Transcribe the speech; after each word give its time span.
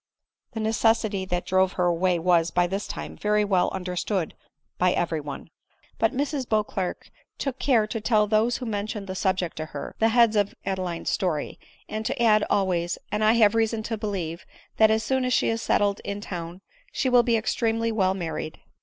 The 0.53 0.59
necessity 0.59 1.25
that 1.25 1.45
drove 1.45 1.73
her 1.73 1.85
away 1.85 2.17
was, 2.17 2.49
by 2.49 2.65
this 2.65 2.87
time, 2.87 3.15
very 3.15 3.45
well 3.45 3.69
understood 3.71 4.33
by 4.79 4.93
every 4.93 5.21
one; 5.21 5.51
but 5.99 6.11
Mrs 6.11 6.49
Beauclerc 6.49 7.11
204 7.37 7.37
ADELINE 7.37 7.37
MOWBRAY. 7.37 7.37
took 7.37 7.59
care 7.59 7.85
to 7.85 8.01
tell 8.01 8.25
those 8.25 8.57
who 8.57 8.65
mentioned 8.65 9.05
the 9.05 9.13
subject 9.13 9.57
to 9.57 9.65
her, 9.67 9.95
the 9.99 10.09
heads 10.09 10.35
of 10.35 10.55
Adeline's 10.65 11.11
story; 11.11 11.59
and 11.87 12.03
to 12.07 12.19
add, 12.19 12.43
always," 12.49 12.97
and 13.11 13.23
I 13.23 13.33
have 13.33 13.53
reason 13.53 13.83
to 13.83 13.95
believe, 13.95 14.43
that 14.77 14.89
as 14.89 15.03
soon 15.03 15.23
as 15.23 15.33
she 15.35 15.49
is 15.49 15.61
settled 15.61 16.01
in 16.03 16.19
town, 16.19 16.61
she 16.91 17.07
will 17.07 17.21
be 17.21 17.37
extremely 17.37 17.91
well 17.91 18.15
married." 18.15 18.59